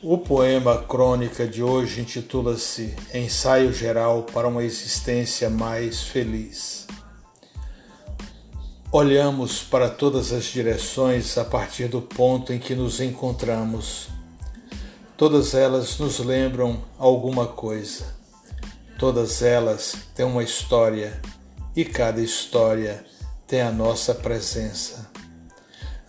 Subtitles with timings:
[0.00, 6.86] O poema crônica de hoje intitula-se Ensaio Geral para uma Existência Mais Feliz.
[8.92, 14.08] Olhamos para todas as direções a partir do ponto em que nos encontramos.
[15.16, 18.14] Todas elas nos lembram alguma coisa.
[19.00, 21.20] Todas elas têm uma história
[21.74, 23.04] e cada história
[23.48, 25.10] tem a nossa presença.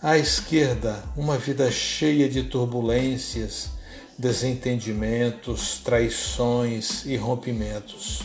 [0.00, 3.79] À esquerda, uma vida cheia de turbulências,
[4.20, 8.20] desentendimentos, traições e rompimentos.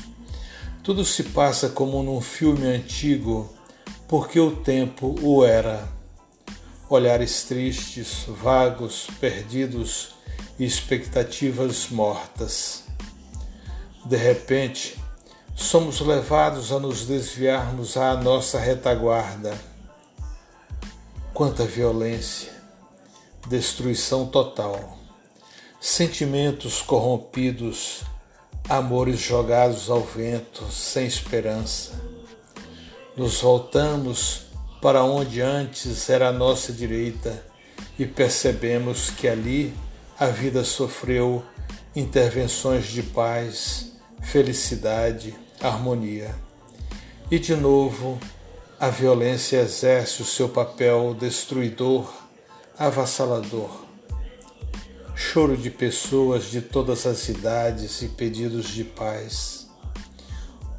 [0.84, 3.50] Tudo se passa como num filme antigo,
[4.06, 5.88] porque o tempo o era.
[6.90, 10.16] Olhares tristes, vagos, perdidos
[10.60, 12.84] e expectativas mortas.
[14.06, 15.00] De repente,
[15.56, 19.58] somos levados a nos desviarmos à nossa retaguarda
[21.36, 22.50] Quanta violência,
[23.50, 24.98] destruição total,
[25.80, 28.02] sentimentos corrompidos,
[28.68, 31.92] amores jogados ao vento, sem esperança.
[33.16, 34.48] Nos voltamos
[34.82, 37.46] para onde antes era a nossa direita
[37.98, 39.74] e percebemos que ali
[40.20, 41.44] a vida sofreu
[41.96, 46.36] intervenções de paz, felicidade, harmonia.
[47.32, 48.20] E de novo
[48.80, 52.12] a violência exerce o seu papel destruidor,
[52.78, 53.85] avassalador.
[55.18, 59.66] Choro de pessoas de todas as idades e pedidos de paz.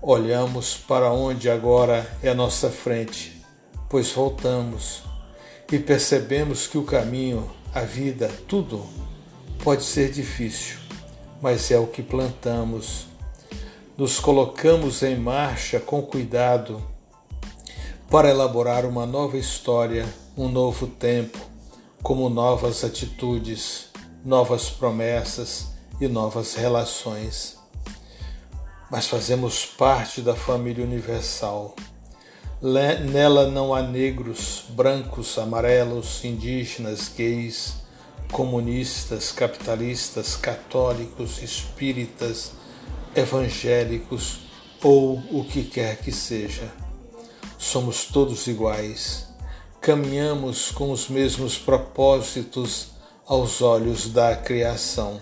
[0.03, 3.43] Olhamos para onde agora é a nossa frente,
[3.89, 5.03] pois voltamos
[5.73, 8.87] e percebemos que o caminho, a vida, tudo
[9.65, 10.77] pode ser difícil,
[11.41, 13.07] mas é o que plantamos.
[13.97, 16.87] Nos colocamos em marcha com cuidado
[18.11, 20.07] para elaborar uma nova história,
[20.37, 21.39] um novo tempo,
[22.03, 23.96] como novas atitudes,
[24.27, 25.69] novas promessas
[26.01, 27.57] e novas relações.
[28.91, 31.75] Mas fazemos parte da família universal.
[32.61, 37.77] Nela não há negros, brancos, amarelos, indígenas, gays,
[38.31, 42.53] comunistas, capitalistas, católicos, espíritas,
[43.15, 44.41] evangélicos
[44.83, 46.71] ou o que quer que seja
[47.59, 49.27] somos todos iguais,
[49.81, 52.96] caminhamos com os mesmos propósitos
[53.27, 55.21] aos olhos da criação.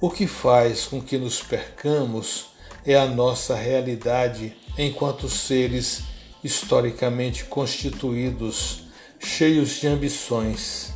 [0.00, 2.46] O que faz com que nos percamos
[2.86, 6.02] é a nossa realidade enquanto seres
[6.42, 8.84] historicamente constituídos,
[9.18, 10.90] cheios de ambições,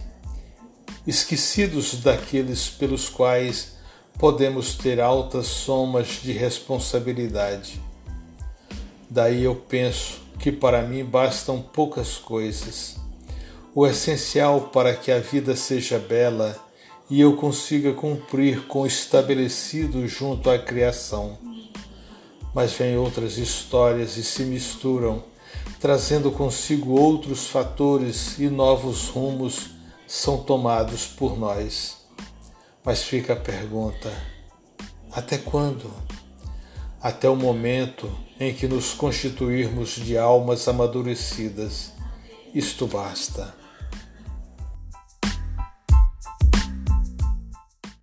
[1.06, 3.74] esquecidos daqueles pelos quais
[4.18, 7.78] podemos ter altas somas de responsabilidade.
[9.10, 13.03] Daí eu penso que para mim bastam poucas coisas.
[13.74, 16.56] O essencial para que a vida seja bela
[17.10, 21.38] e eu consiga cumprir com o estabelecido junto à criação.
[22.54, 25.24] Mas vêm outras histórias e se misturam,
[25.80, 29.70] trazendo consigo outros fatores e novos rumos
[30.06, 31.96] são tomados por nós.
[32.84, 34.12] Mas fica a pergunta:
[35.10, 35.90] até quando?
[37.04, 38.10] até o momento
[38.40, 41.92] em que nos constituirmos de almas amadurecidas.
[42.54, 43.63] Isto basta.